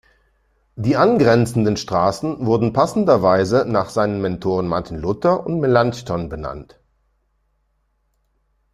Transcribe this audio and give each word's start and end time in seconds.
Die 0.77 0.97
angrenzenden 0.97 1.77
Straßen 1.77 2.43
wurden 2.47 2.73
passenderweise 2.73 3.65
nach 3.67 3.89
seinen 3.91 4.19
Mentoren 4.19 4.67
Martin 4.67 4.97
Luther 4.97 5.45
und 5.45 5.59
Melanchthon 5.59 6.27
benannt. 6.27 6.79